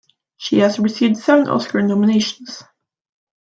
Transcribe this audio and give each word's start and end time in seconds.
She 0.35 0.57
has 0.61 0.79
received 0.79 1.17
seven 1.17 1.47
Oscar 1.47 1.83
nominations. 1.83 2.63